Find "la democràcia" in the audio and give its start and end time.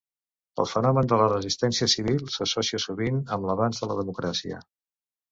3.91-4.63